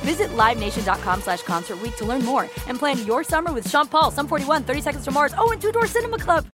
Visit 0.00 0.30
LiveNation.com 0.30 1.20
slash 1.22 1.42
Concert 1.42 1.78
to 1.96 2.04
learn 2.04 2.24
more 2.24 2.48
and 2.66 2.78
plan 2.78 3.04
your 3.06 3.24
summer 3.24 3.52
with 3.52 3.68
Sean 3.68 3.86
Paul, 3.86 4.10
Sum 4.10 4.26
41, 4.26 4.64
30 4.64 4.80
Seconds 4.80 5.04
to 5.04 5.10
Mars, 5.10 5.34
oh, 5.36 5.50
and 5.50 5.60
Two 5.60 5.72
Door 5.72 5.86
Cinema 5.86 6.18
Club. 6.18 6.46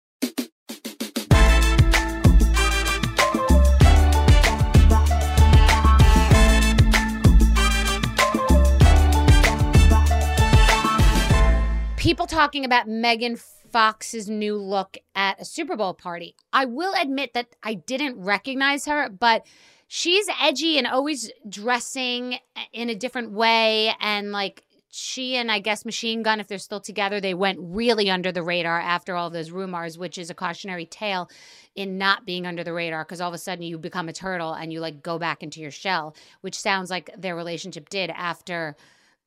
people 12.03 12.27
talking 12.27 12.65
about 12.65 12.89
Megan 12.89 13.37
Fox's 13.71 14.29
new 14.29 14.57
look 14.57 14.99
at 15.15 15.41
a 15.41 15.45
Super 15.45 15.77
Bowl 15.77 15.95
party. 15.95 16.35
I 16.53 16.65
will 16.65 16.93
admit 17.01 17.33
that 17.35 17.55
I 17.63 17.75
didn't 17.75 18.21
recognize 18.21 18.87
her, 18.87 19.09
but 19.09 19.47
she's 19.95 20.27
edgy 20.41 20.79
and 20.79 20.87
always 20.87 21.31
dressing 21.47 22.39
in 22.73 22.89
a 22.89 22.95
different 22.95 23.31
way 23.31 23.93
and 24.01 24.33
like 24.33 24.65
she 24.89 25.37
and 25.37 25.53
I 25.53 25.59
guess 25.59 25.85
Machine 25.85 26.23
Gun, 26.23 26.41
if 26.41 26.49
they're 26.49 26.57
still 26.57 26.81
together, 26.81 27.21
they 27.21 27.35
went 27.35 27.59
really 27.61 28.11
under 28.11 28.33
the 28.33 28.43
radar 28.43 28.81
after 28.81 29.15
all 29.15 29.29
those 29.29 29.51
rumors, 29.51 29.99
which 29.99 30.17
is 30.17 30.31
a 30.31 30.35
cautionary 30.35 30.87
tale 30.87 31.29
in 31.75 31.99
not 31.99 32.25
being 32.25 32.47
under 32.47 32.65
the 32.65 32.73
radar 32.73 33.05
because 33.05 33.21
all 33.21 33.29
of 33.29 33.35
a 33.35 33.39
sudden 33.39 33.65
you 33.65 33.77
become 33.77 34.09
a 34.09 34.15
turtle 34.15 34.55
and 34.55 34.73
you 34.73 34.81
like 34.81 35.03
go 35.03 35.19
back 35.19 35.43
into 35.43 35.61
your 35.61 35.71
shell, 35.71 36.17
which 36.41 36.59
sounds 36.59 36.89
like 36.89 37.11
their 37.19 37.37
relationship 37.37 37.91
did 37.91 38.09
after 38.09 38.75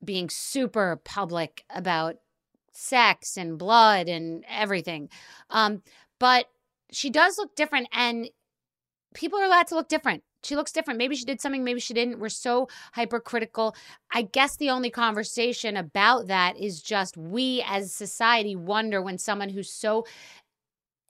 being 0.04 0.28
super 0.28 1.00
public 1.04 1.64
about 1.70 2.16
sex 2.72 3.36
and 3.36 3.56
blood 3.56 4.08
and 4.08 4.44
everything. 4.48 5.08
Um, 5.50 5.82
but 6.18 6.46
she 6.90 7.08
does 7.08 7.38
look 7.38 7.54
different, 7.54 7.88
and 7.92 8.28
people 9.14 9.38
are 9.38 9.44
allowed 9.44 9.68
to 9.68 9.76
look 9.76 9.88
different. 9.88 10.24
She 10.42 10.56
looks 10.56 10.72
different. 10.72 10.98
Maybe 10.98 11.16
she 11.16 11.24
did 11.24 11.40
something, 11.40 11.64
maybe 11.64 11.80
she 11.80 11.94
didn't. 11.94 12.18
We're 12.18 12.28
so 12.28 12.68
hypercritical. 12.92 13.74
I 14.12 14.22
guess 14.22 14.56
the 14.56 14.70
only 14.70 14.90
conversation 14.90 15.76
about 15.76 16.28
that 16.28 16.56
is 16.56 16.82
just 16.82 17.16
we 17.16 17.64
as 17.66 17.92
society 17.92 18.54
wonder 18.54 19.02
when 19.02 19.18
someone 19.18 19.48
who's 19.48 19.72
so 19.72 20.06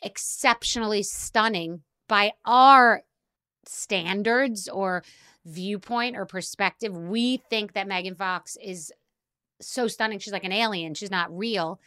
exceptionally 0.02 1.02
stunning 1.02 1.82
by 2.08 2.32
our 2.44 3.02
standards 3.64 4.68
or 4.68 5.02
viewpoint 5.44 6.16
or 6.16 6.26
perspective, 6.26 6.96
we 6.96 7.38
think 7.50 7.72
that 7.72 7.88
Megan 7.88 8.14
Fox 8.14 8.56
is 8.62 8.92
so 9.60 9.88
stunning. 9.88 10.18
She's 10.18 10.32
like 10.32 10.44
an 10.44 10.52
alien. 10.52 10.94
She's 10.94 11.10
not 11.10 11.36
real. 11.36 11.80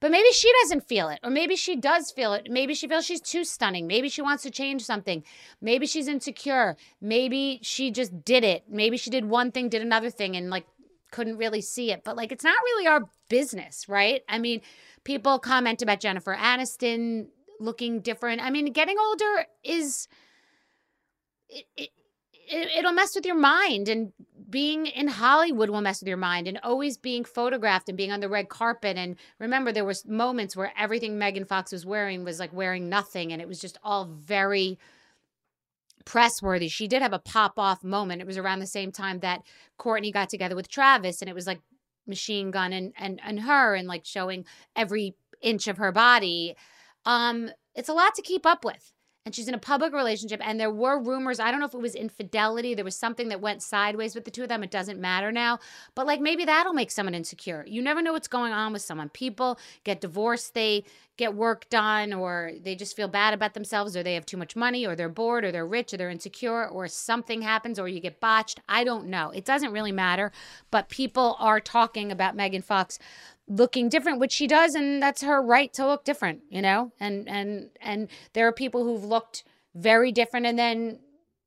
But 0.00 0.10
maybe 0.10 0.30
she 0.32 0.52
doesn't 0.62 0.86
feel 0.86 1.08
it, 1.08 1.20
or 1.22 1.30
maybe 1.30 1.56
she 1.56 1.76
does 1.76 2.10
feel 2.10 2.32
it. 2.34 2.48
Maybe 2.50 2.74
she 2.74 2.88
feels 2.88 3.06
she's 3.06 3.20
too 3.20 3.44
stunning. 3.44 3.86
Maybe 3.86 4.08
she 4.08 4.22
wants 4.22 4.42
to 4.42 4.50
change 4.50 4.82
something. 4.82 5.24
Maybe 5.60 5.86
she's 5.86 6.08
insecure. 6.08 6.76
Maybe 7.00 7.60
she 7.62 7.90
just 7.90 8.24
did 8.24 8.44
it. 8.44 8.64
Maybe 8.68 8.96
she 8.96 9.10
did 9.10 9.24
one 9.24 9.50
thing, 9.50 9.68
did 9.68 9.82
another 9.82 10.10
thing, 10.10 10.36
and 10.36 10.50
like 10.50 10.66
couldn't 11.10 11.36
really 11.36 11.60
see 11.60 11.92
it. 11.92 12.02
But 12.04 12.16
like, 12.16 12.32
it's 12.32 12.44
not 12.44 12.56
really 12.64 12.86
our 12.86 13.08
business, 13.28 13.88
right? 13.88 14.22
I 14.28 14.38
mean, 14.38 14.60
people 15.04 15.38
comment 15.38 15.80
about 15.80 16.00
Jennifer 16.00 16.34
Aniston 16.34 17.28
looking 17.60 18.00
different. 18.00 18.42
I 18.42 18.50
mean, 18.50 18.72
getting 18.72 18.96
older 18.98 19.46
is. 19.62 20.08
It, 21.48 21.66
it, 21.76 21.90
it, 22.48 22.84
will 22.84 22.92
mess 22.92 23.14
with 23.14 23.24
your 23.24 23.38
mind 23.38 23.88
and 23.88 24.12
being 24.54 24.86
in 24.86 25.08
hollywood 25.08 25.68
will 25.68 25.80
mess 25.80 26.00
with 26.00 26.06
your 26.06 26.16
mind 26.16 26.46
and 26.46 26.60
always 26.62 26.96
being 26.96 27.24
photographed 27.24 27.88
and 27.88 27.98
being 27.98 28.12
on 28.12 28.20
the 28.20 28.28
red 28.28 28.48
carpet. 28.48 28.96
And 28.96 29.16
remember 29.40 29.72
there 29.72 29.84
was 29.84 30.06
moments 30.06 30.54
where 30.54 30.72
everything 30.78 31.18
megan 31.18 31.44
fox 31.44 31.72
was 31.72 31.84
wearing 31.84 32.22
was 32.22 32.38
like 32.38 32.52
wearing 32.52 32.88
nothing 32.88 33.32
and 33.32 33.42
it 33.42 33.48
was 33.48 33.58
just 33.58 33.78
all 33.82 34.04
very 34.04 34.78
press 36.04 36.40
worthy 36.40 36.68
she 36.68 36.86
did 36.86 37.02
have 37.02 37.12
a 37.12 37.18
pop 37.18 37.58
off 37.58 37.82
moment. 37.82 38.20
It 38.20 38.28
was 38.28 38.38
around 38.38 38.60
the 38.60 38.66
same 38.68 38.92
time 38.92 39.18
that 39.20 39.42
Kourtney 39.76 40.12
got 40.12 40.28
together 40.28 40.54
with 40.54 40.68
travis 40.68 41.20
and 41.20 41.28
it 41.28 41.34
was 41.34 41.48
like 41.48 41.60
machine 42.06 42.52
gun 42.52 42.72
and 42.72 42.92
and, 42.96 43.20
and 43.24 43.40
her 43.40 43.74
and 43.74 43.88
like 43.88 44.04
showing 44.04 44.44
every 44.76 45.16
inch 45.40 45.66
of 45.66 45.78
her 45.78 45.90
body. 45.90 46.54
Um 47.04 47.50
it's 47.74 47.88
a 47.88 47.92
lot 47.92 48.14
to 48.14 48.22
keep 48.22 48.46
up 48.46 48.64
with 48.64 48.93
and 49.26 49.34
she's 49.34 49.48
in 49.48 49.54
a 49.54 49.58
public 49.58 49.92
relationship 49.92 50.40
and 50.42 50.60
there 50.60 50.70
were 50.70 50.98
rumors 51.00 51.40
i 51.40 51.50
don't 51.50 51.60
know 51.60 51.66
if 51.66 51.74
it 51.74 51.78
was 51.78 51.94
infidelity 51.94 52.74
there 52.74 52.84
was 52.84 52.96
something 52.96 53.28
that 53.28 53.40
went 53.40 53.62
sideways 53.62 54.14
with 54.14 54.24
the 54.24 54.30
two 54.30 54.42
of 54.42 54.48
them 54.48 54.62
it 54.62 54.70
doesn't 54.70 55.00
matter 55.00 55.32
now 55.32 55.58
but 55.94 56.06
like 56.06 56.20
maybe 56.20 56.44
that'll 56.44 56.72
make 56.72 56.90
someone 56.90 57.14
insecure. 57.14 57.64
You 57.66 57.82
never 57.82 58.02
know 58.02 58.12
what's 58.12 58.28
going 58.28 58.52
on 58.52 58.72
with 58.72 58.82
someone. 58.82 59.08
People 59.08 59.58
get 59.84 60.00
divorced 60.00 60.54
they 60.54 60.84
get 61.16 61.34
work 61.34 61.68
done 61.68 62.12
or 62.12 62.50
they 62.60 62.74
just 62.74 62.96
feel 62.96 63.06
bad 63.06 63.34
about 63.34 63.54
themselves 63.54 63.96
or 63.96 64.02
they 64.02 64.14
have 64.14 64.26
too 64.26 64.36
much 64.36 64.56
money 64.56 64.84
or 64.84 64.96
they're 64.96 65.08
bored 65.08 65.44
or 65.44 65.52
they're 65.52 65.66
rich 65.66 65.94
or 65.94 65.96
they're 65.96 66.10
insecure 66.10 66.66
or 66.66 66.88
something 66.88 67.42
happens 67.42 67.78
or 67.78 67.86
you 67.86 68.00
get 68.00 68.18
botched. 68.18 68.60
I 68.68 68.82
don't 68.82 69.06
know. 69.06 69.30
It 69.30 69.44
doesn't 69.44 69.70
really 69.72 69.92
matter 69.92 70.32
but 70.70 70.88
people 70.88 71.36
are 71.38 71.60
talking 71.60 72.10
about 72.10 72.34
megan 72.34 72.62
fox 72.62 72.98
looking 73.46 73.88
different 73.88 74.18
which 74.18 74.32
she 74.32 74.46
does 74.46 74.74
and 74.74 75.02
that's 75.02 75.22
her 75.22 75.42
right 75.42 75.72
to 75.74 75.86
look 75.86 76.04
different 76.04 76.42
you 76.50 76.62
know? 76.62 76.92
And 77.00 77.28
and 77.28 77.70
and 77.80 78.08
there 78.32 78.46
are 78.46 78.52
people 78.52 78.84
who've 78.84 79.04
looked 79.04 79.44
very 79.74 80.12
different 80.12 80.46
and 80.46 80.58
then 80.58 80.98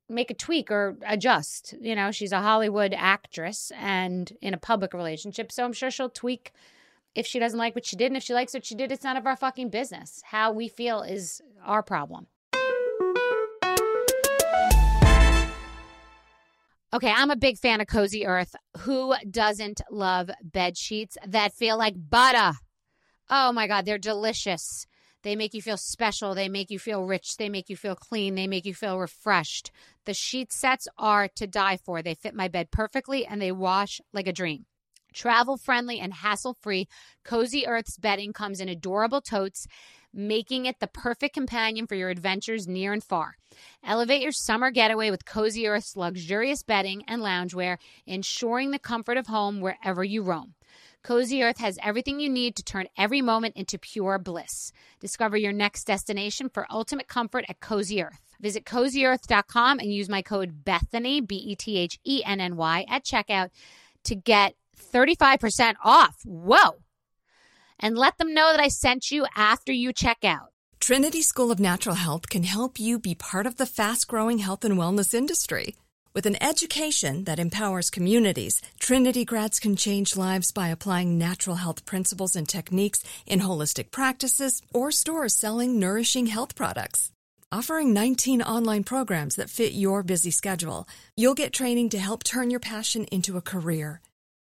make 0.10 0.32
a 0.32 0.34
tweak 0.34 0.72
or 0.72 0.98
adjust 1.06 1.74
you 1.82 1.96
know? 1.96 2.12
She's 2.12 2.32
a 2.32 2.42
hollywood 2.42 2.94
actress 2.96 3.72
and 3.76 4.32
in 4.42 4.54
a 4.54 4.58
public 4.58 4.94
relationship 4.94 5.52
so 5.52 5.66
i'm 5.66 5.74
sure 5.74 5.92
she'll 5.92 6.10
tweak 6.10 6.52
if 7.16 7.26
she 7.26 7.40
doesn't 7.40 7.58
like 7.58 7.74
what 7.74 7.86
she 7.86 7.96
did 7.96 8.08
and 8.08 8.18
if 8.18 8.24
she 8.24 8.34
likes 8.34 8.54
what 8.54 8.66
she 8.66 8.76
did 8.76 8.92
it's 8.92 9.04
none 9.04 9.18
of 9.18 9.26
our 9.26 9.36
fucking 9.36 9.70
business. 9.70 10.22
How 10.26 10.52
we 10.52 10.68
feel 10.68 11.02
is 11.02 11.42
our 11.66 11.82
problem 11.82 12.28
Okay, 16.94 17.12
I'm 17.14 17.32
a 17.32 17.36
big 17.36 17.58
fan 17.58 17.82
of 17.82 17.88
Cozy 17.88 18.26
Earth. 18.26 18.56
Who 18.80 19.14
doesn't 19.30 19.82
love 19.92 20.30
bed 20.42 20.78
sheets 20.78 21.18
that 21.28 21.54
feel 21.54 21.78
like 21.78 21.96
butter? 21.98 22.54
Oh 23.30 23.52
my 23.52 23.68
God, 23.68 23.86
they're 23.86 23.98
delicious. 23.98 24.86
They 25.22 25.36
make 25.36 25.54
you 25.54 25.62
feel 25.62 25.76
special. 25.76 26.34
They 26.34 26.48
make 26.48 26.72
you 26.72 26.80
feel 26.80 27.04
rich. 27.04 27.36
They 27.36 27.50
make 27.50 27.70
you 27.70 27.76
feel 27.76 27.96
clean. 27.96 28.36
They 28.36 28.48
make 28.48 28.66
you 28.66 28.74
feel 28.74 29.00
refreshed. 29.00 29.70
The 30.06 30.14
sheet 30.14 30.54
sets 30.54 30.88
are 30.98 31.28
to 31.36 31.46
die 31.46 31.76
for. 31.76 32.02
They 32.02 32.14
fit 32.14 32.34
my 32.34 32.48
bed 32.48 32.72
perfectly 32.72 33.26
and 33.26 33.42
they 33.42 33.52
wash 33.52 34.00
like 34.14 34.28
a 34.28 34.32
dream. 34.32 34.66
Travel 35.18 35.58
friendly 35.58 36.00
and 36.00 36.14
hassle 36.14 36.56
free, 36.62 36.88
Cozy 37.24 37.66
Earth's 37.66 37.98
bedding 37.98 38.34
comes 38.34 38.60
in 38.60 38.70
adorable 38.70 39.20
totes, 39.20 39.66
making 40.14 40.68
it 40.68 40.80
the 40.80 40.86
perfect 40.86 41.34
companion 41.34 41.88
for 41.88 41.96
your 41.96 42.12
adventures 42.12 42.68
near 42.68 42.94
and 42.94 43.04
far. 43.04 43.36
Elevate 43.84 44.22
your 44.22 44.32
summer 44.32 44.70
getaway 44.70 45.10
with 45.10 45.26
Cozy 45.26 45.66
Earth's 45.66 45.98
luxurious 45.98 46.62
bedding 46.62 47.04
and 47.08 47.24
loungewear, 47.24 47.78
ensuring 48.06 48.70
the 48.70 48.78
comfort 48.78 49.18
of 49.18 49.26
home 49.26 49.60
wherever 49.60 50.04
you 50.04 50.22
roam. 50.22 50.54
Cozy 51.04 51.42
Earth 51.42 51.58
has 51.58 51.80
everything 51.82 52.20
you 52.20 52.30
need 52.30 52.56
to 52.56 52.64
turn 52.64 52.86
every 52.96 53.24
moment 53.24 53.56
into 53.56 53.80
pure 53.80 54.20
bliss. 54.20 54.72
Discover 55.00 55.38
your 55.38 55.54
next 55.54 55.86
destination 55.86 56.48
for 56.48 56.68
ultimate 56.70 57.08
comfort 57.08 57.44
at 57.50 57.60
Cozy 57.60 58.04
Earth. 58.04 58.22
Visit 58.40 58.66
cozyearth.com 58.66 59.80
and 59.80 59.92
use 59.92 60.10
my 60.10 60.22
code 60.22 60.64
Bethenny, 60.64 61.26
B 61.26 61.38
E 61.38 61.56
T 61.56 61.76
H 61.80 61.98
E 62.04 62.22
N 62.24 62.40
N 62.40 62.56
Y, 62.56 62.86
at 62.88 63.04
checkout 63.04 63.50
to 64.04 64.16
get 64.16 64.54
35% 64.78 65.76
off. 65.84 66.18
Whoa! 66.24 66.78
And 67.80 67.98
let 67.98 68.18
them 68.18 68.34
know 68.34 68.52
that 68.52 68.60
I 68.60 68.70
sent 68.70 69.12
you 69.12 69.26
after 69.36 69.72
you 69.72 69.94
check 69.94 70.24
out. 70.24 70.52
Trinity 70.80 71.22
School 71.22 71.52
of 71.52 71.60
Natural 71.60 71.96
Health 71.96 72.30
can 72.30 72.44
help 72.44 72.80
you 72.80 72.98
be 72.98 73.14
part 73.14 73.46
of 73.46 73.58
the 73.58 73.66
fast 73.66 74.08
growing 74.08 74.40
health 74.40 74.64
and 74.64 74.78
wellness 74.78 75.14
industry. 75.14 75.76
With 76.14 76.26
an 76.26 76.42
education 76.42 77.26
that 77.26 77.38
empowers 77.40 77.92
communities, 77.92 78.62
Trinity 78.80 79.24
grads 79.24 79.60
can 79.60 79.76
change 79.76 80.16
lives 80.16 80.52
by 80.52 80.70
applying 80.70 81.18
natural 81.18 81.58
health 81.58 81.86
principles 81.86 82.36
and 82.36 82.48
techniques 82.50 83.04
in 83.28 83.42
holistic 83.42 83.92
practices 83.92 84.62
or 84.74 84.90
stores 84.92 85.36
selling 85.36 85.80
nourishing 85.80 86.26
health 86.28 86.56
products. 86.56 87.12
Offering 87.52 87.94
19 87.94 88.42
online 88.42 88.84
programs 88.84 89.36
that 89.36 89.50
fit 89.50 89.74
your 89.74 90.04
busy 90.04 90.32
schedule, 90.32 90.88
you'll 91.16 91.36
get 91.36 91.54
training 91.54 91.90
to 91.90 92.00
help 92.00 92.24
turn 92.24 92.50
your 92.50 92.60
passion 92.60 93.06
into 93.06 93.38
a 93.38 93.42
career. 93.42 94.02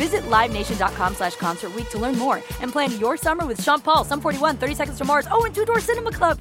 Visit 0.00 0.22
LiveNation.com 0.30 1.14
slash 1.14 1.36
Concert 1.36 1.72
to 1.90 1.98
learn 1.98 2.16
more 2.16 2.36
and 2.62 2.72
plan 2.72 2.98
your 2.98 3.18
summer 3.18 3.44
with 3.44 3.62
Sean 3.62 3.82
Paul, 3.82 4.02
Sum 4.02 4.18
41, 4.18 4.56
30 4.56 4.74
Seconds 4.74 4.96
to 4.96 5.04
Mars, 5.04 5.26
oh, 5.30 5.44
and 5.44 5.54
Two 5.54 5.66
Door 5.66 5.80
Cinema 5.80 6.10
Club. 6.10 6.40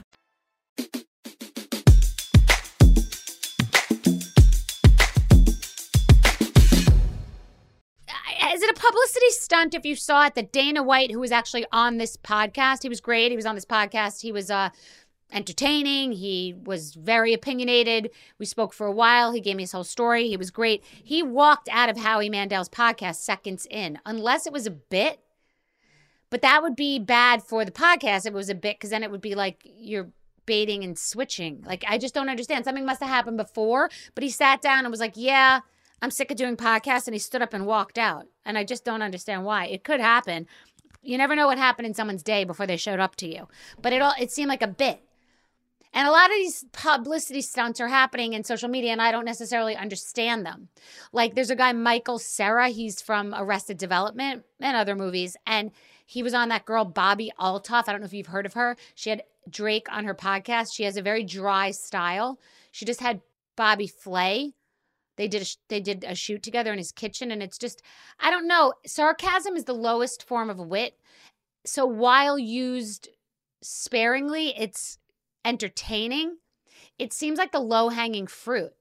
Is 8.54 8.64
it 8.64 8.70
a 8.70 8.80
publicity 8.80 9.30
stunt 9.32 9.74
if 9.74 9.86
you 9.86 9.98
saw 9.98 10.26
it 10.28 10.36
that 10.36 10.54
Dana 10.54 10.82
White, 10.82 11.12
who 11.12 11.20
was 11.20 11.34
actually 11.34 11.66
on 11.74 11.98
this 11.98 12.16
podcast, 12.16 12.84
he 12.84 12.88
was 12.88 13.02
great. 13.02 13.30
He 13.30 13.36
was 13.36 13.46
on 13.46 13.56
this 13.56 13.66
podcast. 13.66 14.22
He 14.22 14.32
was 14.32 14.50
uh, 14.50 14.70
entertaining. 15.32 16.14
He 16.14 16.56
was 16.64 16.94
very 16.94 17.34
opinionated. 17.34 18.10
We 18.38 18.46
spoke 18.46 18.74
for 18.74 18.88
a 18.88 18.92
while. 18.92 19.32
He 19.32 19.42
gave 19.42 19.56
me 19.56 19.64
his 19.64 19.72
whole 19.72 19.84
story. 19.84 20.28
He 20.28 20.38
was 20.38 20.52
great. 20.52 20.84
He 21.04 21.22
walked 21.22 21.70
out 21.72 21.90
of 21.90 21.98
Howie 21.98 22.30
Mandel's 22.30 22.70
podcast 22.70 23.16
seconds 23.16 23.68
in, 23.70 24.00
unless 24.06 24.48
it 24.48 24.54
was 24.54 24.68
a 24.68 24.72
bit. 24.72 25.20
But 26.30 26.42
that 26.42 26.62
would 26.62 26.76
be 26.76 27.00
bad 27.00 27.42
for 27.42 27.66
the 27.66 27.72
podcast 27.72 28.20
if 28.20 28.28
it 28.28 28.34
was 28.34 28.50
a 28.50 28.56
bit, 28.56 28.78
because 28.78 28.92
then 28.92 29.04
it 29.04 29.12
would 29.12 29.22
be 29.22 29.36
like 29.36 29.62
you're 29.64 30.12
baiting 30.46 30.84
and 30.84 30.98
switching. 30.98 31.64
Like, 31.66 31.84
I 31.88 31.98
just 31.98 32.14
don't 32.14 32.30
understand. 32.30 32.66
Something 32.66 32.86
must 32.86 33.02
have 33.02 33.10
happened 33.10 33.38
before, 33.38 33.90
but 34.16 34.24
he 34.24 34.30
sat 34.30 34.62
down 34.62 34.80
and 34.80 34.90
was 34.90 35.00
like, 35.00 35.14
Yeah, 35.16 35.62
I'm 36.02 36.12
sick 36.12 36.32
of 36.32 36.38
doing 36.38 36.58
podcasts. 36.58 37.08
And 37.08 37.16
he 37.16 37.20
stood 37.20 37.42
up 37.42 37.54
and 37.54 37.66
walked 37.66 37.98
out. 37.98 38.26
And 38.46 38.58
I 38.58 38.64
just 38.64 38.86
don't 38.86 39.02
understand 39.02 39.46
why. 39.46 39.66
It 39.66 39.84
could 39.84 40.00
happen. 40.00 40.48
You 41.02 41.18
never 41.18 41.36
know 41.36 41.48
what 41.48 41.58
happened 41.58 41.86
in 41.86 41.94
someone's 41.94 42.24
day 42.24 42.44
before 42.44 42.68
they 42.68 42.78
showed 42.78 43.00
up 43.00 43.16
to 43.18 43.28
you. 43.28 43.48
But 43.82 43.94
it 43.94 44.02
all 44.02 44.14
it 44.20 44.32
seemed 44.32 44.50
like 44.50 44.62
a 44.62 44.68
bit. 44.68 45.02
And 45.94 46.08
a 46.08 46.12
lot 46.12 46.30
of 46.30 46.36
these 46.36 46.66
publicity 46.72 47.42
stunts 47.42 47.80
are 47.80 47.88
happening 47.88 48.34
in 48.34 48.44
social 48.44 48.70
media, 48.70 48.92
and 48.92 49.02
I 49.02 49.12
don't 49.12 49.26
necessarily 49.26 49.76
understand 49.76 50.46
them. 50.46 50.70
Like, 51.12 51.34
there's 51.34 51.50
a 51.50 51.56
guy, 51.56 51.74
Michael 51.74 52.20
Cera, 52.20 52.70
he's 52.70 53.02
from 53.02 53.34
Arrested 53.36 53.78
Development 53.78 54.44
and 54.60 54.78
other 54.78 54.96
movies, 54.96 55.36
and 55.48 55.72
he 56.06 56.22
was 56.22 56.34
on 56.34 56.50
that 56.50 56.66
girl, 56.66 56.86
Bobbi 56.86 57.30
Althoff. 57.40 57.88
I 57.88 57.92
don't 57.92 58.02
know 58.02 58.06
if 58.06 58.14
you've 58.14 58.28
heard 58.28 58.46
of 58.46 58.54
her. 58.54 58.76
She 58.94 59.10
had 59.10 59.24
Drake 59.50 59.88
on 59.92 60.06
her 60.06 60.16
podcast. 60.16 60.74
She 60.74 60.84
has 60.84 60.96
a 60.96 61.02
very 61.02 61.24
dry 61.24 61.72
style. 61.72 62.40
She 62.72 62.86
just 62.86 63.00
had 63.00 63.22
Bobby 63.56 63.88
Flay. 63.88 64.54
They 65.18 65.28
did 65.28 65.42
a, 65.42 65.46
they 65.68 65.82
did 65.82 66.06
a 66.08 66.16
shoot 66.16 66.44
together 66.44 66.72
in 66.72 66.78
his 66.78 66.92
kitchen, 66.92 67.32
and 67.32 67.44
it's 67.44 67.58
just 67.58 67.82
I 68.20 68.32
don't 68.32 68.48
know. 68.48 68.74
Sarcasm 68.86 69.56
is 69.56 69.66
the 69.66 69.74
lowest 69.74 70.26
form 70.26 70.50
of 70.50 70.60
wit. 70.60 70.98
So 71.66 71.86
while 71.86 72.40
used 72.40 73.10
sparingly, 73.62 74.54
it's 74.58 74.99
entertaining, 75.46 76.38
it 76.98 77.14
seems 77.14 77.38
like 77.38 77.52
the 77.52 77.60
low 77.60 77.90
hanging 77.90 78.28
fruit. 78.28 78.74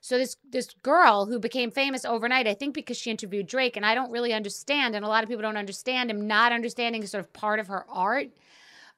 So 0.00 0.18
this 0.18 0.36
this 0.48 0.68
girl 0.82 1.26
who 1.26 1.38
became 1.38 1.70
famous 1.70 2.04
overnight, 2.04 2.46
I 2.46 2.54
think 2.54 2.74
because 2.74 2.96
she 2.96 3.10
interviewed 3.10 3.46
Drake, 3.46 3.76
and 3.76 3.84
I 3.84 3.94
don't 3.94 4.12
really 4.12 4.32
understand, 4.32 4.94
and 4.94 5.04
a 5.04 5.08
lot 5.08 5.24
of 5.24 5.28
people 5.28 5.42
don't 5.42 5.56
understand 5.56 6.10
him. 6.10 6.26
Not 6.26 6.52
understanding 6.52 7.04
sort 7.06 7.24
of 7.24 7.32
part 7.32 7.58
of 7.58 7.66
her 7.68 7.84
art. 7.90 8.28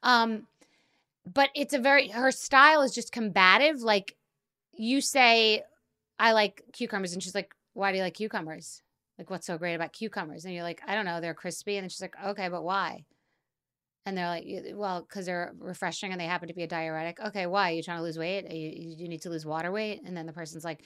Um, 0.02 0.47
but 1.33 1.50
it's 1.54 1.75
a 1.75 1.78
very 1.78 2.09
her 2.09 2.31
style 2.31 2.83
is 2.83 2.95
just 2.95 3.12
combative. 3.12 3.81
Like 3.81 4.16
you 4.73 5.00
say, 5.00 5.62
I 6.19 6.33
like 6.33 6.62
cucumbers, 6.73 7.12
and 7.12 7.23
she's 7.23 7.35
like, 7.35 7.54
Why 7.75 7.90
do 7.90 7.99
you 7.99 8.04
like 8.04 8.14
cucumbers? 8.14 8.83
Like, 9.19 9.31
what's 9.31 9.47
so 9.47 9.59
great 9.59 9.75
about 9.75 9.93
cucumbers? 9.93 10.45
And 10.45 10.54
you're 10.54 10.62
like, 10.62 10.81
I 10.87 10.95
don't 10.95 11.04
know, 11.04 11.21
they're 11.21 11.35
crispy. 11.35 11.76
And 11.76 11.85
then 11.85 11.88
she's 11.88 12.02
like, 12.02 12.14
Okay, 12.25 12.49
but 12.49 12.62
why? 12.62 13.04
And 14.07 14.17
they're 14.17 14.26
like, 14.26 14.47
well, 14.75 15.02
because 15.02 15.26
they're 15.26 15.52
refreshing 15.59 16.12
and 16.12 16.21
they 16.21 16.25
happen 16.25 16.49
to 16.49 16.55
be 16.55 16.62
a 16.62 16.67
diuretic. 16.67 17.19
Okay, 17.21 17.47
why? 17.47 17.73
Are 17.73 17.75
you 17.75 17.83
trying 17.83 17.99
to 17.99 18.02
lose 18.02 18.19
weight? 18.19 18.50
You, 18.50 18.95
you 18.97 19.09
need 19.09 19.23
to 19.23 19.31
lose 19.31 19.45
water 19.45 19.71
weight? 19.71 20.00
And 20.07 20.17
then 20.17 20.25
the 20.25 20.33
person's 20.33 20.64
like, 20.64 20.83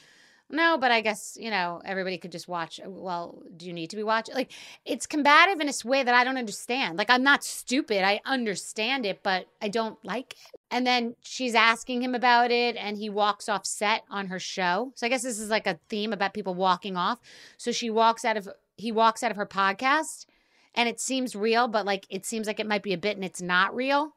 no, 0.51 0.77
but 0.77 0.91
I 0.91 1.01
guess, 1.01 1.39
you 1.41 1.51
know, 1.51 1.81
everybody 1.83 2.19
could 2.19 2.31
just 2.31 2.47
watch. 2.47 2.79
Uh, 2.79 2.91
well, 2.91 3.43
do 3.57 3.67
you 3.67 3.73
need 3.73 3.91
to 3.91 3.97
be 3.97 4.03
watching? 4.03 4.35
Like, 4.35 4.53
it's 4.85 5.07
combative 5.07 5.61
in 5.61 5.69
a 5.69 5.89
way 5.89 6.03
that 6.03 6.15
I 6.15 6.25
don't 6.25 6.37
understand. 6.37 6.99
Like, 6.99 7.09
I'm 7.09 7.23
not 7.23 7.43
stupid. 7.43 8.05
I 8.05 8.21
understand 8.27 9.07
it, 9.07 9.23
but 9.23 9.47
I 9.63 9.69
don't 9.69 9.99
like 10.05 10.33
it. 10.33 10.61
And 10.71 10.87
then 10.87 11.17
she's 11.23 11.55
asking 11.55 12.03
him 12.03 12.15
about 12.15 12.51
it, 12.51 12.77
and 12.77 12.99
he 12.99 13.09
walks 13.09 13.49
off 13.49 13.65
set 13.65 14.03
on 14.11 14.27
her 14.27 14.39
show. 14.39 14.93
So 14.95 15.07
I 15.07 15.09
guess 15.09 15.23
this 15.23 15.39
is 15.39 15.49
like 15.49 15.67
a 15.67 15.79
theme 15.89 16.13
about 16.13 16.35
people 16.35 16.55
walking 16.55 16.97
off. 16.97 17.19
So 17.57 17.73
she 17.73 17.89
walks 17.89 18.25
out 18.25 18.37
of, 18.37 18.49
he 18.77 18.93
walks 18.93 19.23
out 19.23 19.31
of 19.31 19.39
her 19.39 19.47
podcast 19.47 20.27
and 20.75 20.89
it 20.89 21.01
seems 21.01 21.37
real, 21.37 21.69
but 21.69 21.87
like 21.87 22.07
it 22.11 22.25
seems 22.25 22.47
like 22.47 22.61
it 22.61 22.67
might 22.67 22.83
be 22.83 22.93
a 22.93 22.99
bit 22.99 23.17
and 23.17 23.25
it's 23.25 23.43
not 23.43 23.75
real. 23.75 24.15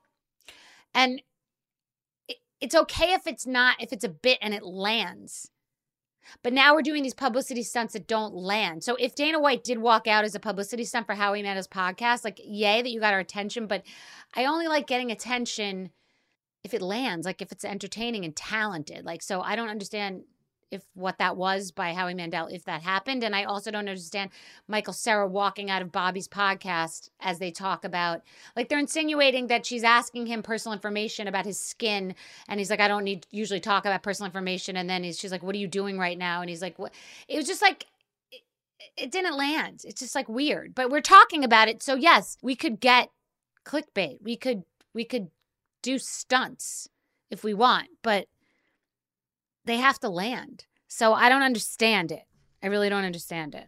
And 0.94 1.22
it, 2.28 2.38
it's 2.62 2.76
okay 2.76 3.14
if 3.14 3.28
it's 3.28 3.46
not, 3.46 3.82
if 3.82 3.92
it's 3.92 4.04
a 4.04 4.10
bit 4.10 4.38
and 4.42 4.54
it 4.54 4.64
lands. 4.64 5.52
But 6.42 6.54
now 6.54 6.74
we're 6.74 6.82
doing 6.82 7.04
these 7.04 7.14
publicity 7.14 7.62
stunts 7.62 7.94
that 7.94 8.08
don't 8.08 8.34
land. 8.34 8.84
So 8.84 8.96
if 8.96 9.14
Dana 9.14 9.40
White 9.40 9.64
did 9.64 9.78
walk 9.78 10.08
out 10.08 10.24
as 10.24 10.34
a 10.34 10.40
publicity 10.40 10.84
stunt 10.84 11.06
for 11.06 11.14
Howie 11.14 11.44
Mandel's 11.44 11.68
podcast, 11.68 12.24
like 12.24 12.40
yay 12.44 12.82
that 12.82 12.90
you 12.90 13.00
got 13.00 13.14
our 13.14 13.20
attention, 13.20 13.68
but 13.68 13.84
I 14.34 14.46
only 14.46 14.68
like 14.68 14.88
getting 14.88 15.12
attention 15.12 15.92
if 16.64 16.74
it 16.74 16.82
lands, 16.82 17.28
like 17.28 17.42
if 17.42 17.52
it's 17.52 17.64
entertaining 17.64 18.26
and 18.26 18.36
talented. 18.36 19.06
Like 19.06 19.22
so 19.22 19.42
I 19.42 19.56
don't 19.56 19.70
understand 19.70 20.24
if 20.76 20.84
what 20.94 21.18
that 21.18 21.36
was 21.36 21.72
by 21.72 21.94
Howie 21.94 22.14
Mandel, 22.14 22.48
if 22.48 22.66
that 22.66 22.84
happened. 22.84 23.24
And 23.24 23.36
I 23.36 23.46
also 23.46 23.72
don't 23.72 23.90
understand 23.90 24.30
Michael 24.68 24.94
Cera 24.94 25.28
walking 25.28 25.72
out 25.72 25.82
of 25.82 25.92
Bobbi's 25.92 26.28
podcast 26.28 27.10
as 27.20 27.40
they 27.40 27.50
talk 27.50 27.84
about, 27.84 28.22
like, 28.56 28.70
they're 28.70 28.80
insinuating 28.80 29.48
that 29.48 29.66
she's 29.66 29.84
asking 29.84 30.28
him 30.28 30.44
personal 30.44 30.74
information 30.74 31.28
about 31.28 31.46
his 31.46 31.60
skin. 31.60 32.14
And 32.48 32.60
he's 32.60 32.70
like, 32.70 32.80
I 32.80 32.88
don't 32.88 33.04
need 33.04 33.26
usually 33.32 33.60
talk 33.60 33.86
about 33.86 34.04
personal 34.04 34.28
information. 34.28 34.78
And 34.78 34.90
then 34.90 35.04
he's, 35.04 35.18
she's 35.18 35.32
like, 35.32 35.44
What 35.44 35.56
are 35.56 35.60
you 35.60 35.68
doing 35.68 35.98
right 35.98 36.18
now? 36.18 36.42
And 36.42 36.50
he's 36.50 36.62
like, 36.62 36.78
What? 36.78 36.94
It 37.28 37.38
was 37.38 37.48
just 37.48 37.62
like, 37.62 37.86
it, 38.32 38.42
it 38.98 39.12
didn't 39.12 39.38
land. 39.38 39.82
It's 39.86 40.02
just 40.02 40.16
like 40.16 40.30
weird. 40.30 40.76
But 40.76 40.92
we're 40.92 41.02
talking 41.02 41.44
about 41.44 41.68
it. 41.70 41.82
So, 41.82 41.96
yes, 41.96 42.38
we 42.42 42.56
could 42.56 42.80
get 42.80 43.10
clickbait. 43.66 44.22
We 44.22 44.36
could, 44.36 44.64
we 44.94 45.06
could 45.06 45.30
do 45.82 45.98
stunts 45.98 46.90
if 47.30 47.44
we 47.44 47.54
want, 47.54 47.90
but 48.02 48.28
they 49.66 49.78
have 49.78 50.00
to 50.00 50.10
land. 50.10 50.66
So 50.88 51.14
I 51.14 51.30
don't 51.30 51.42
understand 51.42 52.12
it. 52.12 52.24
I 52.64 52.68
really 52.68 52.90
don't 52.90 53.04
understand 53.04 53.56
it. 53.56 53.68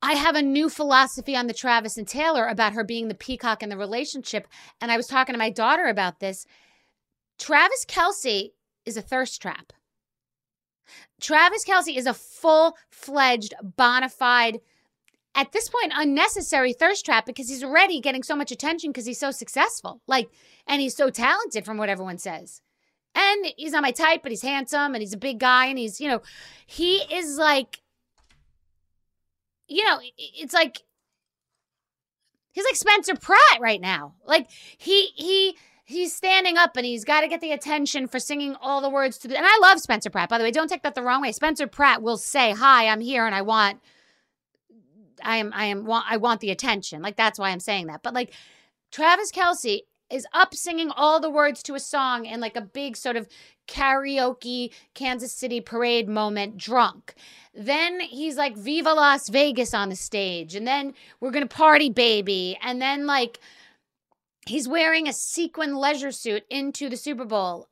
I 0.00 0.12
have 0.12 0.36
a 0.36 0.42
new 0.42 0.70
philosophy 0.70 1.36
on 1.36 1.48
the 1.48 1.52
Travis 1.52 1.98
and 1.98 2.06
Taylor 2.06 2.46
about 2.46 2.72
her 2.72 2.84
being 2.84 3.08
the 3.08 3.14
peacock 3.14 3.62
in 3.62 3.68
the 3.68 3.76
relationship. 3.76 4.46
And 4.80 4.90
I 4.90 4.96
was 4.96 5.06
talking 5.06 5.34
to 5.34 5.38
my 5.38 5.50
daughter 5.50 5.86
about 5.86 6.20
this. 6.20 6.46
Travis 7.38 7.84
Kelce 7.86 8.52
is 8.86 8.96
a 8.96 9.02
thirst 9.02 9.42
trap. 9.42 9.72
Travis 11.20 11.64
Kelce 11.64 11.96
is 11.96 12.06
a 12.06 12.14
full 12.14 12.76
fledged, 12.90 13.52
bona 13.62 14.08
fide 14.08 14.60
at 15.34 15.52
this 15.52 15.68
point 15.68 15.92
unnecessary 15.94 16.72
thirst 16.72 17.04
trap 17.04 17.26
because 17.26 17.48
he's 17.48 17.62
already 17.62 18.00
getting 18.00 18.22
so 18.22 18.34
much 18.34 18.50
attention 18.50 18.90
because 18.90 19.06
he's 19.06 19.20
so 19.20 19.30
successful. 19.30 20.00
Like, 20.06 20.28
and 20.66 20.80
he's 20.80 20.96
so 20.96 21.10
talented 21.10 21.64
from 21.64 21.76
what 21.76 21.88
everyone 21.88 22.18
says. 22.18 22.60
And 23.14 23.46
he's 23.56 23.72
not 23.72 23.82
my 23.82 23.90
type, 23.90 24.22
but 24.22 24.32
he's 24.32 24.42
handsome 24.42 24.94
and 24.94 25.02
he's 25.02 25.12
a 25.12 25.18
big 25.18 25.38
guy 25.38 25.66
and 25.66 25.78
he's, 25.78 26.00
you 26.00 26.08
know, 26.08 26.22
he 26.66 26.98
is 27.12 27.36
like, 27.36 27.80
you 29.66 29.84
know, 29.84 29.98
it's 30.16 30.54
like 30.54 30.82
he's 32.52 32.64
like 32.64 32.76
Spencer 32.76 33.16
Pratt 33.16 33.60
right 33.60 33.80
now. 33.80 34.14
Like 34.26 34.48
he 34.50 35.06
he 35.14 35.56
he's 35.84 36.14
standing 36.14 36.56
up 36.56 36.76
and 36.76 36.86
he's 36.86 37.04
got 37.04 37.20
to 37.20 37.28
get 37.28 37.40
the 37.40 37.52
attention 37.52 38.06
for 38.08 38.18
singing 38.18 38.56
all 38.60 38.80
the 38.80 38.90
words 38.90 39.18
to 39.18 39.28
the 39.28 39.36
and 39.36 39.46
I 39.46 39.58
love 39.62 39.80
Spencer 39.80 40.10
Pratt. 40.10 40.28
By 40.28 40.38
the 40.38 40.44
way, 40.44 40.50
don't 40.50 40.68
take 40.68 40.82
that 40.82 40.94
the 40.94 41.02
wrong 41.02 41.22
way. 41.22 41.32
Spencer 41.32 41.66
Pratt 41.66 42.02
will 42.02 42.18
say, 42.18 42.52
"Hi, 42.52 42.88
I'm 42.88 43.00
here 43.00 43.26
and 43.26 43.34
I 43.34 43.42
want 43.42 43.80
I 45.24 45.36
am 45.36 45.52
I 45.54 45.66
am 45.66 45.84
want 45.84 46.06
I 46.08 46.16
want 46.16 46.40
the 46.40 46.50
attention. 46.50 47.02
Like 47.02 47.16
that's 47.16 47.38
why 47.38 47.50
I'm 47.50 47.60
saying 47.60 47.86
that. 47.86 48.02
But 48.02 48.14
like 48.14 48.32
Travis 48.90 49.30
Kelce 49.32 49.80
is 50.10 50.26
up 50.32 50.54
singing 50.54 50.90
all 50.90 51.20
the 51.20 51.30
words 51.30 51.62
to 51.62 51.74
a 51.74 51.80
song 51.80 52.24
in 52.24 52.40
like 52.40 52.56
a 52.56 52.62
big 52.62 52.96
sort 52.96 53.16
of 53.16 53.28
karaoke 53.66 54.72
Kansas 54.94 55.32
City 55.32 55.60
parade 55.60 56.08
moment 56.08 56.56
drunk. 56.56 57.14
Then 57.54 58.00
he's 58.00 58.36
like 58.36 58.56
Viva 58.56 58.94
Las 58.94 59.28
Vegas 59.28 59.74
on 59.74 59.90
the 59.90 59.96
stage 59.96 60.54
and 60.54 60.66
then 60.66 60.94
we're 61.20 61.30
going 61.30 61.46
to 61.46 61.54
party 61.54 61.90
baby 61.90 62.58
and 62.62 62.80
then 62.80 63.06
like 63.06 63.38
he's 64.46 64.66
wearing 64.66 65.06
a 65.06 65.12
sequin 65.12 65.76
leisure 65.76 66.12
suit 66.12 66.44
into 66.48 66.88
the 66.88 66.96
Super 66.96 67.24
Bowl. 67.24 67.68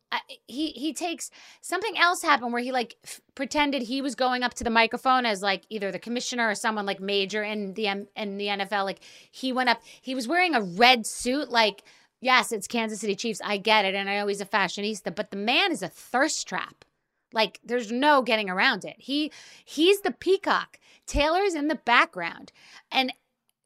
He 0.47 0.69
he 0.71 0.93
takes 0.93 1.31
something 1.61 1.97
else 1.99 2.23
happened 2.23 2.53
where 2.53 2.63
he 2.63 2.73
like 2.73 2.97
f- 3.05 3.21
pretended 3.35 3.83
he 3.83 4.03
was 4.03 4.15
going 4.15 4.43
up 4.43 4.55
to 4.55 4.65
the 4.65 4.71
microphone 4.71 5.27
as 5.27 5.43
like 5.43 5.65
either 5.71 5.91
the 5.91 5.99
commissioner 5.99 6.49
or 6.49 6.55
someone 6.55 6.87
like 6.87 7.01
major 7.01 7.43
in 7.43 7.75
the 7.75 7.87
M- 7.87 8.09
in 8.17 8.37
the 8.39 8.47
NFL. 8.47 8.85
Like 8.85 9.01
he 9.31 9.53
went 9.53 9.69
up, 9.69 9.81
he 10.01 10.15
was 10.15 10.29
wearing 10.29 10.55
a 10.55 10.61
red 10.61 11.07
suit. 11.07 11.51
Like 11.51 11.83
yes, 12.21 12.53
it's 12.53 12.67
Kansas 12.67 13.01
City 13.01 13.15
Chiefs. 13.15 13.41
I 13.45 13.57
get 13.57 13.85
it, 13.85 13.95
and 13.95 14.09
I 14.09 14.19
know 14.19 14.27
he's 14.27 14.41
a 14.41 14.47
fashionista, 14.47 15.15
but 15.15 15.31
the 15.31 15.37
man 15.37 15.73
is 15.73 15.83
a 15.83 15.89
thirst 15.89 16.47
trap. 16.49 16.85
Like 17.33 17.61
there's 17.65 17.93
no 17.93 18.23
getting 18.23 18.49
around 18.49 18.85
it. 18.85 18.97
He 18.99 19.33
he's 19.65 20.01
the 20.01 20.13
peacock. 20.13 20.79
Taylor's 21.07 21.55
in 21.55 21.69
the 21.69 21.77
background. 21.77 22.53
And 22.91 23.13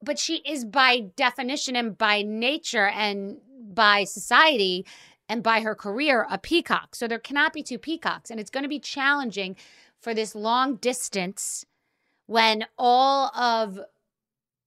but 0.02 0.18
she 0.18 0.36
is 0.46 0.64
by 0.64 1.10
definition 1.16 1.76
and 1.76 1.96
by 1.96 2.22
nature 2.22 2.86
and 2.88 3.38
by 3.72 4.04
society 4.04 4.86
and 5.30 5.44
by 5.44 5.60
her 5.60 5.76
career 5.76 6.26
a 6.28 6.36
peacock. 6.36 6.96
So 6.96 7.06
there 7.06 7.20
cannot 7.20 7.52
be 7.52 7.62
two 7.62 7.78
peacocks. 7.78 8.30
And 8.30 8.40
it's 8.40 8.50
going 8.50 8.64
to 8.64 8.68
be 8.68 8.80
challenging 8.80 9.54
for 10.00 10.12
this 10.12 10.34
long 10.34 10.74
distance 10.74 11.64
when 12.26 12.66
all 12.76 13.28
of 13.36 13.78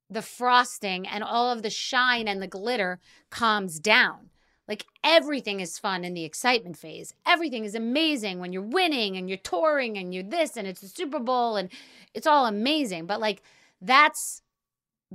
the 0.09 0.21
frosting 0.21 1.05
and 1.05 1.21
all 1.21 1.51
of 1.51 1.63
the 1.63 1.69
shine 1.69 2.29
and 2.29 2.41
the 2.41 2.47
glitter 2.47 3.01
calms 3.29 3.77
down. 3.77 4.29
Like 4.65 4.85
everything 5.03 5.59
is 5.59 5.77
fun 5.77 6.05
in 6.05 6.13
the 6.13 6.23
excitement 6.23 6.77
phase. 6.77 7.13
Everything 7.25 7.65
is 7.65 7.75
amazing 7.75 8.39
when 8.39 8.53
you're 8.53 8.61
winning 8.61 9.17
and 9.17 9.27
you're 9.27 9.37
touring 9.37 9.97
and 9.97 10.13
you're 10.13 10.23
this 10.23 10.55
and 10.55 10.65
it's 10.65 10.79
the 10.79 10.87
Super 10.87 11.19
Bowl 11.19 11.57
and 11.57 11.69
it's 12.13 12.27
all 12.27 12.45
amazing. 12.45 13.05
But 13.05 13.19
like 13.19 13.41
that's 13.81 14.42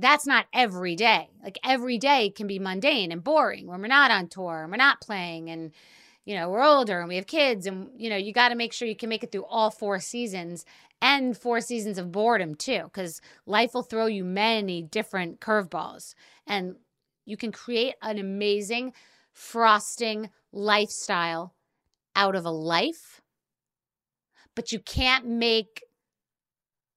that's 0.01 0.27
not 0.27 0.45
every 0.53 0.95
day. 0.95 1.29
Like 1.43 1.59
every 1.63 1.97
day 1.97 2.29
can 2.29 2.47
be 2.47 2.59
mundane 2.59 3.11
and 3.11 3.23
boring 3.23 3.67
when 3.67 3.81
we're 3.81 3.87
not 3.87 4.11
on 4.11 4.27
tour 4.27 4.63
and 4.63 4.71
we're 4.71 4.77
not 4.77 5.01
playing 5.01 5.49
and 5.49 5.71
you 6.25 6.35
know, 6.35 6.49
we're 6.49 6.63
older 6.63 6.99
and 6.99 7.09
we 7.09 7.15
have 7.15 7.25
kids 7.25 7.65
and 7.65 7.89
you 7.97 8.09
know, 8.09 8.17
you 8.17 8.33
got 8.33 8.49
to 8.49 8.55
make 8.55 8.73
sure 8.73 8.87
you 8.87 8.95
can 8.95 9.09
make 9.09 9.23
it 9.23 9.31
through 9.31 9.45
all 9.45 9.71
four 9.71 9.99
seasons 9.99 10.65
and 11.01 11.37
four 11.37 11.61
seasons 11.61 11.97
of 11.97 12.11
boredom 12.11 12.55
too 12.55 12.89
cuz 12.93 13.21
life 13.45 13.73
will 13.73 13.83
throw 13.83 14.05
you 14.05 14.23
many 14.23 14.81
different 14.81 15.39
curveballs 15.39 16.13
and 16.45 16.75
you 17.25 17.37
can 17.37 17.51
create 17.51 17.95
an 18.01 18.17
amazing 18.17 18.93
frosting 19.31 20.29
lifestyle 20.51 21.53
out 22.15 22.35
of 22.35 22.45
a 22.45 22.51
life 22.51 23.21
but 24.55 24.71
you 24.71 24.79
can't 24.79 25.25
make 25.25 25.83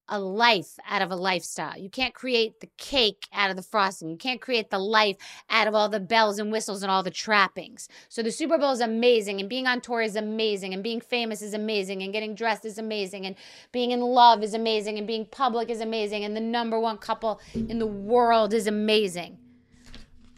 a 0.09 0.19
life 0.19 0.77
out 0.87 1.01
of 1.01 1.11
a 1.11 1.15
lifestyle. 1.15 1.77
You 1.77 1.89
can't 1.89 2.13
create 2.13 2.59
the 2.59 2.69
cake 2.77 3.27
out 3.33 3.49
of 3.49 3.55
the 3.55 3.63
frosting. 3.63 4.09
You 4.09 4.17
can't 4.17 4.41
create 4.41 4.69
the 4.69 4.79
life 4.79 5.15
out 5.49 5.67
of 5.67 5.75
all 5.75 5.89
the 5.89 5.99
bells 5.99 6.39
and 6.39 6.51
whistles 6.51 6.83
and 6.83 6.91
all 6.91 7.03
the 7.03 7.11
trappings. 7.11 7.87
So 8.09 8.21
the 8.21 8.31
Super 8.31 8.57
Bowl 8.57 8.71
is 8.71 8.81
amazing 8.81 9.39
and 9.39 9.49
being 9.49 9.65
on 9.65 9.81
tour 9.81 10.01
is 10.01 10.15
amazing 10.15 10.73
and 10.73 10.83
being 10.83 10.99
famous 10.99 11.41
is 11.41 11.53
amazing 11.53 12.03
and 12.03 12.11
getting 12.11 12.35
dressed 12.35 12.65
is 12.65 12.77
amazing 12.77 13.25
and 13.25 13.35
being 13.71 13.91
in 13.91 14.01
love 14.01 14.43
is 14.43 14.53
amazing 14.53 14.97
and 14.97 15.07
being 15.07 15.25
public 15.25 15.69
is 15.69 15.81
amazing 15.81 16.23
and 16.23 16.35
the 16.35 16.41
number 16.41 16.79
one 16.79 16.97
couple 16.97 17.39
in 17.53 17.79
the 17.79 17.87
world 17.87 18.53
is 18.53 18.67
amazing. 18.67 19.37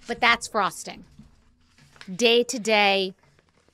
But 0.08 0.22
that's 0.22 0.48
frosting. 0.48 1.06
Day 2.14 2.44
to 2.44 2.60
day 2.60 3.16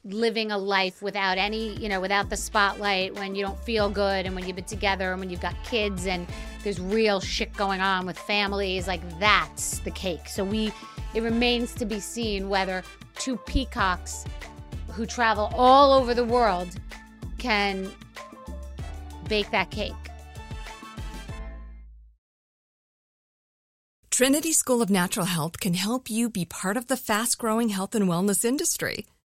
living 0.03 0.51
a 0.51 0.57
life 0.57 1.01
without 1.01 1.37
any, 1.37 1.77
you 1.77 1.87
know, 1.87 2.01
without 2.01 2.29
the 2.29 2.37
spotlight, 2.37 3.15
when 3.15 3.35
you 3.35 3.45
don't 3.45 3.59
feel 3.59 3.89
good 3.89 4.25
and 4.25 4.33
when 4.33 4.45
you've 4.45 4.55
been 4.55 4.65
together 4.65 5.11
and 5.11 5.19
when 5.19 5.29
you've 5.29 5.41
got 5.41 5.55
kids 5.63 6.07
and 6.07 6.25
there's 6.63 6.79
real 6.79 7.19
shit 7.19 7.53
going 7.53 7.81
on 7.81 8.05
with 8.05 8.17
families, 8.17 8.87
like 8.87 9.01
that's 9.19 9.79
the 9.79 9.91
cake. 9.91 10.27
So 10.27 10.43
we 10.43 10.71
it 11.13 11.21
remains 11.21 11.73
to 11.75 11.85
be 11.85 11.99
seen 11.99 12.49
whether 12.49 12.83
two 13.15 13.37
peacocks 13.37 14.25
who 14.89 15.05
travel 15.05 15.51
all 15.55 15.93
over 15.93 16.13
the 16.13 16.23
world 16.23 16.69
can 17.37 17.91
bake 19.27 19.51
that 19.51 19.69
cake. 19.71 19.93
Trinity 24.09 24.53
School 24.53 24.81
of 24.81 24.89
Natural 24.89 25.25
Health 25.25 25.59
can 25.59 25.73
help 25.73 26.09
you 26.09 26.29
be 26.29 26.45
part 26.45 26.77
of 26.77 26.87
the 26.87 26.97
fast 26.97 27.37
growing 27.37 27.69
health 27.69 27.95
and 27.95 28.07
wellness 28.07 28.45
industry. 28.45 29.05